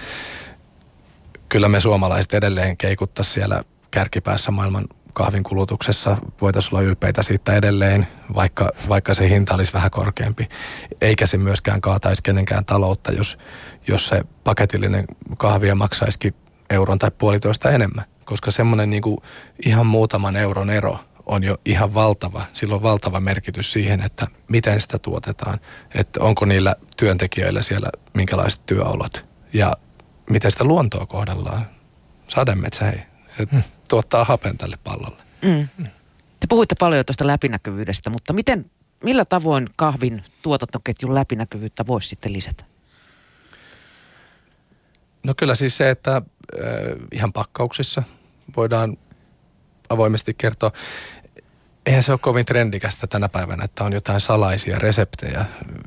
[1.49, 8.07] kyllä me suomalaiset edelleen keikuttaisiin siellä kärkipäässä maailman kahvin kulutuksessa voitaisiin olla ylpeitä siitä edelleen,
[8.35, 10.49] vaikka, vaikka se hinta olisi vähän korkeampi.
[11.01, 13.37] Eikä se myöskään kaataisi kenenkään taloutta, jos,
[13.87, 15.05] jos se paketillinen
[15.37, 16.33] kahvia maksaisikin
[16.69, 18.05] euron tai puolitoista enemmän.
[18.25, 19.03] Koska semmoinen niin
[19.65, 22.45] ihan muutaman euron ero on jo ihan valtava.
[22.53, 25.59] Sillä on valtava merkitys siihen, että miten sitä tuotetaan.
[25.95, 29.77] Että onko niillä työntekijöillä siellä minkälaiset työolot ja
[30.29, 31.69] miten sitä luontoa kohdellaan.
[32.27, 33.01] Sademetsä hei,
[33.37, 33.63] se mm.
[33.89, 35.23] tuottaa hapen tälle pallolle.
[35.41, 35.67] Mm.
[36.39, 38.71] Te puhuitte paljon tuosta läpinäkyvyydestä, mutta miten,
[39.03, 42.63] millä tavoin kahvin tuotantoketjun läpinäkyvyyttä voisi sitten lisätä?
[45.23, 46.21] No kyllä siis se, että äh,
[47.11, 48.03] ihan pakkauksissa
[48.57, 48.97] voidaan
[49.89, 50.71] avoimesti kertoa
[51.87, 55.45] eihän se ole kovin trendikästä tänä päivänä, että on jotain salaisia reseptejä,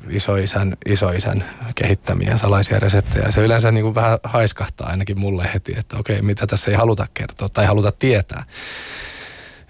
[0.09, 3.31] isoisän, isoisän kehittämiä salaisia reseptejä.
[3.31, 7.07] Se yleensä niin kuin vähän haiskahtaa ainakin mulle heti, että okei, mitä tässä ei haluta
[7.13, 8.43] kertoa tai haluta tietää.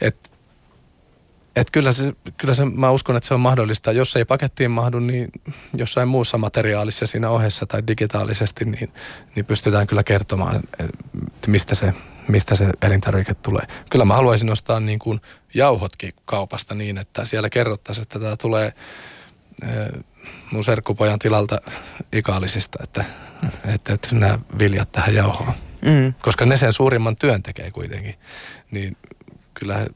[0.02, 0.32] Et,
[1.56, 3.92] et kyllä, se, kyllä se, mä uskon, että se on mahdollista.
[3.92, 5.32] Jos ei pakettiin mahdu, niin
[5.74, 8.94] jossain muussa materiaalissa siinä ohessa tai digitaalisesti, niin,
[9.36, 10.62] niin pystytään kyllä kertomaan,
[11.48, 11.94] mistä se
[12.28, 13.68] mistä se elintarvike tulee.
[13.90, 15.22] Kyllä mä haluaisin nostaa niin kuin
[15.54, 18.74] jauhotkin kaupasta niin, että siellä kerrottaisiin, että tämä tulee
[19.64, 20.04] eh,
[20.52, 21.62] mun serkkupojan tilalta
[22.14, 23.06] ikaalisista, että,
[23.74, 25.54] että, että nämä viljat tähän jauhoon.
[25.82, 26.14] Mm.
[26.22, 28.16] Koska ne sen suurimman työn tekee kuitenkin,
[28.72, 28.98] niin
[29.54, 29.88] kyllä he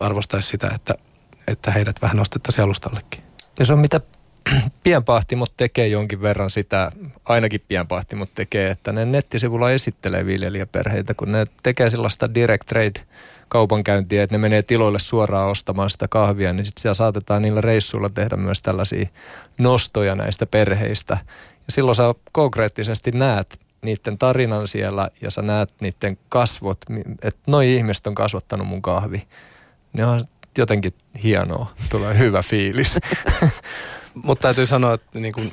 [0.00, 0.94] arvostaisi sitä, että,
[1.46, 3.24] että heidät vähän nostettaisiin alustallekin.
[3.58, 4.00] Ja se on mitä
[4.84, 6.92] pienpahtimot tekee jonkin verran sitä,
[7.24, 13.00] ainakin pienpahtimot tekee, että ne nettisivulla esittelee viljelijäperheitä, kun ne tekee sellaista direct trade
[13.48, 18.08] kaupankäyntiä, että ne menee tiloille suoraan ostamaan sitä kahvia, niin sitten siellä saatetaan niillä reissuilla
[18.08, 19.06] tehdä myös tällaisia
[19.58, 21.18] nostoja näistä perheistä.
[21.66, 26.78] Ja silloin sä konkreettisesti näet niiden tarinan siellä ja sä näet niiden kasvot,
[27.22, 29.22] että noi ihmiset on kasvattanut mun kahvi.
[29.92, 30.24] Ne on
[30.58, 32.98] jotenkin hienoa, tulee hyvä fiilis.
[34.14, 35.52] Mutta täytyy sanoa, että niin kuin,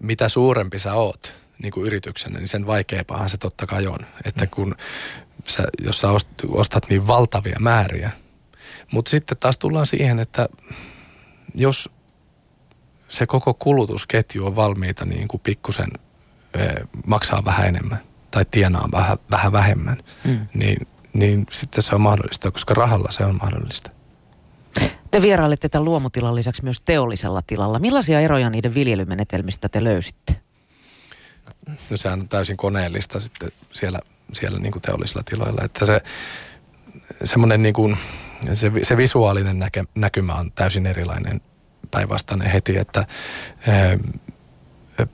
[0.00, 3.98] mitä suurempi sä oot niin kuin yrityksenä, niin sen vaikeampahan se totta kai on.
[4.24, 4.50] Että mm.
[4.50, 4.74] kun
[5.48, 6.08] sä, jos sä
[6.48, 8.10] ostat niin valtavia määriä.
[8.92, 10.48] Mutta sitten taas tullaan siihen, että
[11.54, 11.90] jos
[13.08, 15.88] se koko kulutusketju on valmiita niin kuin pikkusen
[17.06, 17.98] maksaa vähän enemmän
[18.30, 20.46] tai tienaa vähän, vähän vähemmän, mm.
[20.54, 23.90] niin, niin sitten se on mahdollista, koska rahalla se on mahdollista.
[25.10, 27.78] Te vierailette tämän luomutilan lisäksi myös teollisella tilalla.
[27.78, 30.40] Millaisia eroja niiden viljelymenetelmistä te löysitte?
[31.90, 34.00] No sehän on täysin koneellista sitten siellä,
[34.32, 35.64] siellä niin kuin teollisilla tiloilla.
[35.64, 36.00] Että se,
[37.24, 37.96] semmoinen niin kuin,
[38.54, 41.40] se, se visuaalinen näke, näkymä on täysin erilainen
[41.90, 43.06] päinvastainen heti, että
[43.66, 43.72] e,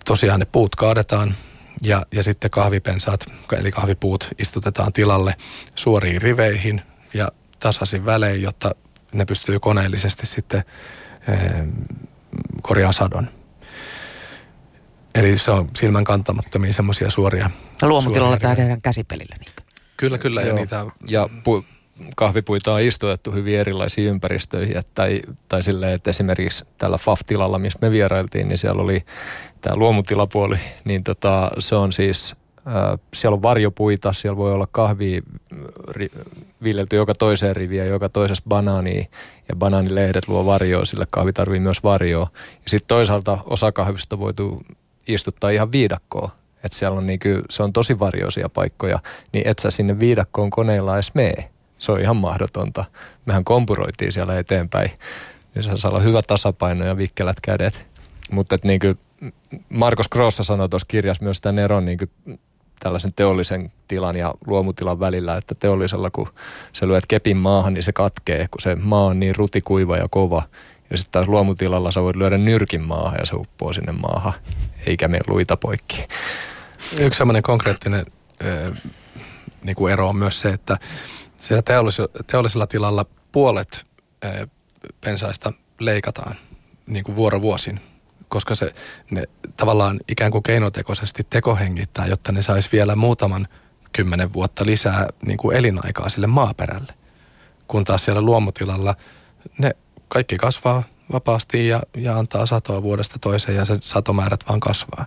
[0.04, 1.34] tosiaan ne puut kaadetaan
[1.82, 3.26] ja, ja sitten kahvipensaat,
[3.58, 5.34] eli kahvipuut istutetaan tilalle
[5.74, 6.82] suoriin riveihin
[7.14, 8.74] ja tasaisin välein, jotta
[9.12, 10.64] ne pystyy koneellisesti sitten
[11.28, 11.34] e,
[12.62, 13.30] korjaamaan sadon.
[15.14, 17.50] Eli se on silmän kantamattomia semmoisia suoria.
[17.82, 19.36] Luomutilalla tämä tehdään käsipelillä.
[19.40, 19.52] Niin.
[19.96, 20.42] Kyllä, kyllä.
[20.42, 20.48] Joo.
[20.48, 20.86] Ja, niitä...
[21.08, 21.73] ja pu-
[22.16, 24.76] kahvipuita on istutettu hyvin erilaisiin ympäristöihin.
[24.76, 29.04] Et tai, tai silleen, että esimerkiksi tällä FAF-tilalla, missä me vierailtiin, niin siellä oli
[29.60, 32.36] tämä luomutilapuoli, niin tota, se on siis,
[33.14, 35.22] siellä on varjopuita, siellä voi olla kahvi
[35.88, 36.10] ri,
[36.62, 39.10] viljelty joka toiseen riviin ja joka toisessa banaani
[39.48, 42.28] ja banaanilehdet luo varjoa, sille kahvi tarvii myös varjoa.
[42.34, 44.62] Ja sitten toisaalta osa kahvista voitu
[45.08, 46.30] istuttaa ihan viidakkoon.
[46.64, 48.98] Että siellä on niinku, se on tosi varjoisia paikkoja,
[49.32, 51.50] niin et sä sinne viidakkoon koneilla edes mee.
[51.78, 52.84] Se on ihan mahdotonta.
[53.26, 54.90] Mehän kompuroitiin siellä eteenpäin.
[55.54, 57.86] Niin se saa olla hyvä tasapaino ja vikkelät kädet.
[58.30, 58.86] Mutta niinku,
[59.68, 62.04] Markus Grossa sanoi tuossa kirjassa myös tämän eron niinku,
[62.80, 66.28] tällaisen teollisen tilan ja luomutilan välillä, että teollisella kun
[66.72, 70.42] sä lyöt kepin maahan, niin se katkee, kun se maa on niin rutikuiva ja kova.
[70.90, 74.32] Ja sitten taas luomutilalla sä voit lyödä nyrkin maahan ja se uppoo sinne maahan,
[74.86, 76.06] eikä mene luita poikki.
[77.00, 78.06] Yksi sellainen konkreettinen
[79.64, 80.76] niin kuin ero on myös se, että
[81.44, 83.86] siellä teollisella, teollisella tilalla puolet
[85.00, 86.34] pensaista leikataan
[86.86, 87.80] niin kuin vuorovuosin,
[88.28, 88.74] koska se
[89.10, 89.24] ne
[89.56, 93.48] tavallaan ikään kuin keinotekoisesti tekohengittää, jotta ne saisi vielä muutaman
[93.92, 96.94] kymmenen vuotta lisää niin kuin elinaikaa sille maaperälle.
[97.68, 98.94] Kun taas siellä luomutilalla
[99.58, 99.70] ne
[100.08, 105.06] kaikki kasvaa vapaasti ja, ja antaa satoa vuodesta toiseen ja se satomäärät vaan kasvaa.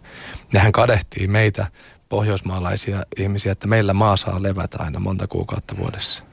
[0.54, 1.68] Nehän kadehtii meitä
[2.10, 6.27] pohjoismaalaisia ihmisiä, että meillä maa saa levätä aina monta kuukautta vuodessa.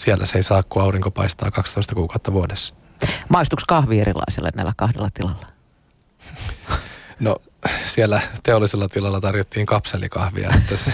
[0.00, 2.74] Siellä se ei saa, kun aurinko paistaa 12 kuukautta vuodessa.
[3.28, 5.46] Maistuuko kahvi erilaiselle näillä kahdella tilalla?
[7.20, 7.36] No
[7.86, 10.92] siellä teollisella tilalla tarjottiin kapselikahvia, että se,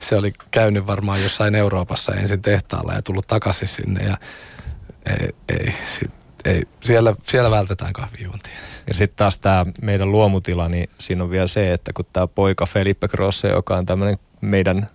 [0.00, 4.16] se oli käynyt varmaan jossain Euroopassa ensin tehtaalla ja tullut takaisin sinne ja
[5.06, 8.58] ei, ei sit ei, siellä, siellä vältetään kahvijuontia.
[8.86, 12.66] Ja sitten taas tämä meidän luomutila, niin siinä on vielä se, että kun tämä poika
[12.66, 14.86] Felipe Grosse, joka on tämmöinen meidän,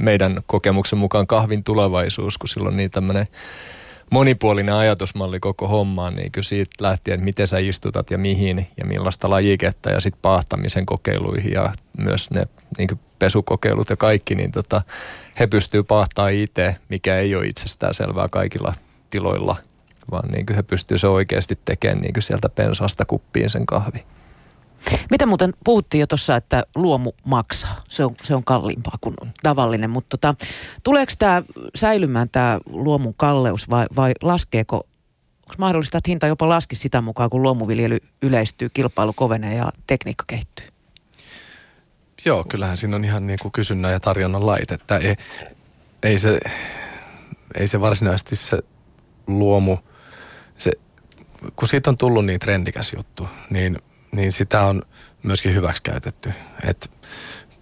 [0.00, 3.26] meidän kokemuksen mukaan kahvin tulevaisuus, kun sillä on niin tämmöinen
[4.10, 8.84] monipuolinen ajatusmalli koko hommaan, niin kyllä siitä lähtien, että miten sä istutat ja mihin ja
[8.84, 12.46] millaista lajiketta ja sitten paahtamisen kokeiluihin ja myös ne
[12.78, 14.82] niin pesukokeilut ja kaikki, niin tota,
[15.40, 18.74] he pystyy paahtaa itse, mikä ei ole itsestään selvää kaikilla
[19.10, 19.56] tiloilla
[20.10, 24.04] vaan niin he pystyvät se oikeasti tekemään niin sieltä pensaasta kuppiin sen kahvi.
[25.10, 27.84] Mitä muuten puhuttiin jo tuossa, että luomu maksaa.
[27.88, 30.34] Se on, se on kalliimpaa kuin tavallinen, mutta tota,
[30.82, 31.42] tuleeko tämä
[31.74, 37.30] säilymään tämä luomun kalleus vai, vai laskeeko, onko mahdollista, että hinta jopa laski sitä mukaan,
[37.30, 40.66] kun luomuviljely yleistyy, kilpailu kovenee ja tekniikka kehittyy?
[42.24, 45.14] Joo, kyllähän siinä on ihan niin kuin kysynnän ja tarjonnan lait, että ei,
[46.02, 46.40] ei, se,
[47.54, 48.58] ei se varsinaisesti se
[49.26, 49.76] luomu–
[50.58, 50.72] se,
[51.56, 53.78] kun siitä on tullut niin trendikäs juttu, niin,
[54.16, 54.82] niin sitä on
[55.22, 56.32] myöskin hyväksi käytetty.
[56.68, 56.90] Et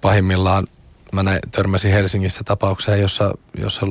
[0.00, 0.66] pahimmillaan
[1.14, 3.86] mä näin, törmäsin Helsingissä tapaukseen, jossa, jossa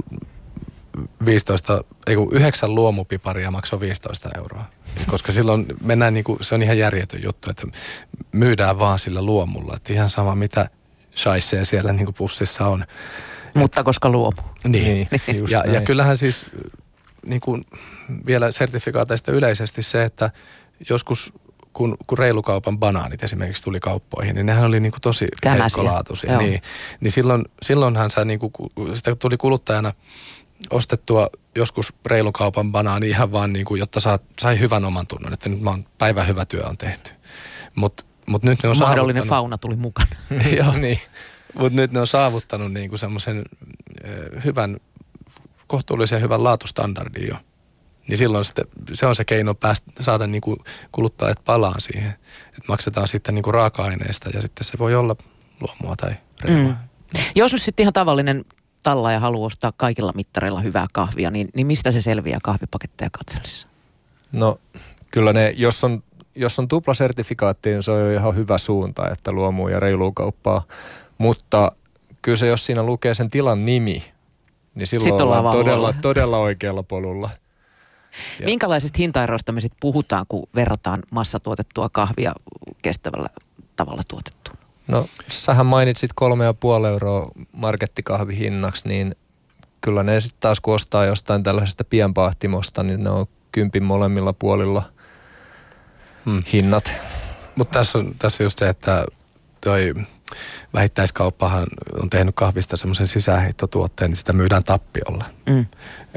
[1.26, 4.66] 15, ei kun 9 luomupiparia maksoi 15 euroa.
[5.08, 7.68] Koska silloin mennään niin kuin, se on ihan järjetön juttu, että
[8.32, 9.76] myydään vaan sillä luomulla.
[9.76, 10.70] Että ihan sama mitä
[11.16, 12.86] shaisseja siellä niin kuin pussissa on.
[13.56, 14.42] Mutta Et, koska luomu.
[14.64, 15.08] Niin.
[15.28, 16.46] niin ja, ja kyllähän siis
[17.26, 17.66] niin kuin
[18.26, 20.32] vielä sertifikaateista yleisesti se, että
[20.90, 21.34] joskus
[21.74, 26.38] kun, kun reilukaupan banaanit esimerkiksi tuli kauppoihin, niin nehän oli niin kuin tosi heikkolaatuisia.
[26.38, 26.62] Niin,
[27.00, 28.52] niin silloin, silloinhan sä niin kuin,
[28.94, 29.94] sitä tuli kuluttajana
[30.70, 35.50] ostettua joskus reilukaupan banaani ihan vaan niin kuin, jotta saa, sai hyvän oman tunnon, että
[35.50, 37.12] nyt mä oon, päivän hyvä työ on tehty.
[37.76, 40.16] Mutta mut nyt ne on Mahdollinen fauna tuli mukana.
[40.58, 41.00] Joo, niin.
[41.54, 43.44] Mutta nyt ne on saavuttanut niin kuin semmoisen
[44.44, 44.78] hyvän
[45.68, 47.36] kohtuullisen hyvän laatustandardin jo.
[48.08, 50.58] Niin silloin sitten, se on se keino päästä, saada niin kuin
[50.92, 52.10] kuluttajat palaan siihen.
[52.48, 55.16] Että maksetaan sitten niin kuin raaka-aineista ja sitten se voi olla
[55.62, 56.12] luomua tai
[56.42, 56.70] reilua.
[56.70, 56.78] Mm.
[57.36, 58.46] Jos nyt sitten ihan tavallinen
[58.84, 63.68] talla ja haluaa ostaa kaikilla mittareilla hyvää kahvia, niin, niin mistä se selviää kahvipaketteja katsellissa?
[64.32, 64.60] No
[65.12, 66.04] kyllä ne, jos on,
[66.36, 70.64] jos on tuplasertifikaatti, niin se on jo ihan hyvä suunta, että luomuu ja reiluu kauppaa.
[71.18, 71.72] Mutta
[72.22, 74.04] kyllä se, jos siinä lukee sen tilan nimi,
[74.76, 77.30] niin silloin Sitten ollaan ollaan todella, todella oikealla polulla.
[78.40, 82.34] Ja- Minkälaisista hintaeroista me sitten puhutaan, kun verrataan massatuotettua kahvia
[82.82, 83.30] kestävällä
[83.76, 84.54] tavalla tuotettua?
[84.88, 89.16] No, sähän mainitsit kolme ja puoli euroa markettikahvihinnaksi, niin
[89.82, 94.84] kyllä ne sitten taas kun ostaa jostain tällaisesta pienpahtimosta, niin ne on kympin molemmilla puolilla
[96.26, 96.44] Hmm.
[96.54, 96.94] hinnat.
[97.56, 99.06] Mutta tässä on, tässä on just se, että
[99.62, 99.94] toi
[100.74, 101.68] vähittäiskauppahan
[102.02, 105.26] on tehnyt kahvista semmoisen sisäänheittotuotteen, niin sitä myydään tappiolla.
[105.50, 105.66] Mm.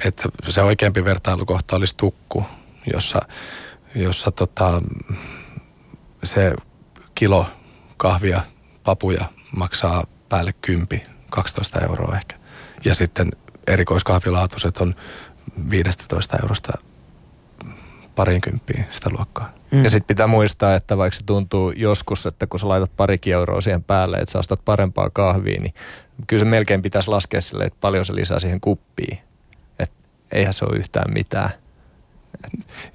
[0.05, 2.47] Että se oikeampi vertailukohta olisi tukku,
[2.93, 3.21] jossa,
[3.95, 4.83] jossa tota,
[6.25, 6.55] se
[7.15, 7.47] kilo
[7.97, 8.41] kahvia,
[8.85, 9.25] papuja
[9.57, 12.37] maksaa päälle 10, 12 euroa ehkä.
[12.85, 13.31] Ja sitten
[13.67, 14.95] erikoiskahvilaatuiset on
[15.71, 16.73] 15 eurosta
[18.17, 19.53] parin kymppiin sitä luokkaa.
[19.71, 19.85] Mm.
[19.85, 23.61] Ja sitten pitää muistaa, että vaikka se tuntuu joskus, että kun sä laitat parikin euroa
[23.61, 25.75] siihen päälle, että sä ostat parempaa kahvia, niin
[26.27, 29.19] kyllä se melkein pitäisi laskea sille, että paljon se lisää siihen kuppiin.
[29.79, 29.93] Et
[30.33, 31.51] eihän se ole yhtään mitään.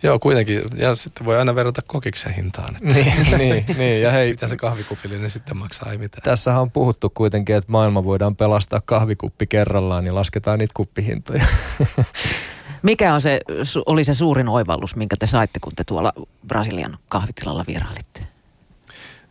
[0.04, 0.62] Joo, kuitenkin.
[0.76, 2.76] Ja sitten voi aina verrata kokiksen hintaan.
[2.76, 6.22] Että niin, niin, niin, ja hei, mitä se kahvikupillinen sitten maksaa, ei mitään.
[6.24, 11.46] tässähän on puhuttu kuitenkin, että maailma voidaan pelastaa kahvikuppi kerrallaan, niin lasketaan niitä kuppihintoja.
[12.84, 13.42] Mikä on se,
[13.86, 16.14] oli se suurin oivallus, minkä te saitte, kun te tuolla
[16.48, 18.28] Brasilian kahvitilalla vierailitte?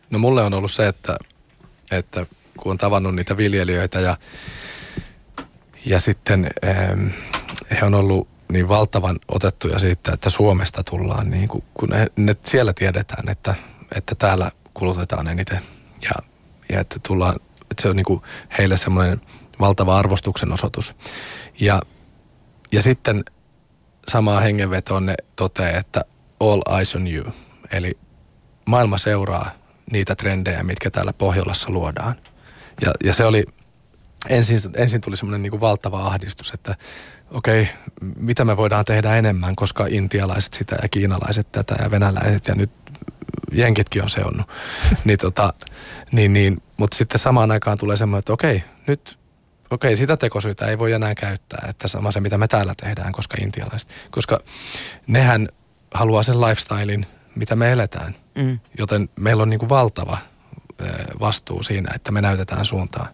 [0.09, 1.17] No mulle on ollut se, että,
[1.91, 2.25] että
[2.57, 4.17] kun on tavannut niitä viljelijöitä ja,
[5.85, 7.07] ja sitten ähm,
[7.71, 12.35] he on ollut niin valtavan otettuja siitä, että Suomesta tullaan, niin kuin, kun ne, ne
[12.43, 13.55] siellä tiedetään, että,
[13.95, 15.59] että täällä kulutetaan eniten
[16.01, 16.11] ja,
[16.69, 17.35] ja että tullaan,
[17.71, 18.21] että se on niin kuin
[18.57, 19.21] heille semmoinen
[19.59, 20.95] valtava arvostuksen osoitus.
[21.59, 21.81] Ja,
[22.71, 23.23] ja sitten
[24.11, 26.05] samaa hengenvetoon ne toteaa, että
[26.39, 27.33] all eyes on you,
[27.71, 27.97] eli
[28.65, 29.51] maailma seuraa
[29.91, 32.15] niitä trendejä, mitkä täällä Pohjolassa luodaan.
[32.81, 33.45] Ja, ja se oli,
[34.29, 36.75] ensin, ensin tuli semmoinen niin valtava ahdistus, että
[37.31, 37.69] okei,
[38.15, 42.71] mitä me voidaan tehdä enemmän, koska intialaiset sitä ja kiinalaiset tätä ja venäläiset ja nyt
[43.51, 44.47] jenkitkin on seonnut.
[45.05, 45.53] niin tota,
[46.11, 49.20] niin, niin, mutta sitten samaan aikaan tulee semmoinen, että okei, nyt
[49.71, 53.37] okei, sitä tekosyytä ei voi enää käyttää, että sama se, mitä me täällä tehdään, koska
[53.41, 54.39] intialaiset, koska
[55.07, 55.49] nehän
[55.93, 57.05] haluaa sen lifestylein,
[57.35, 58.15] mitä me eletään.
[58.35, 58.59] Mm.
[58.77, 60.17] Joten meillä on niin kuin valtava
[61.19, 63.07] vastuu siinä, että me näytetään suuntaan.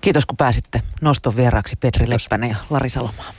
[0.00, 3.32] Kiitos kun pääsitte noston vieraaksi Petri Leppänen ja Lari Salomaa.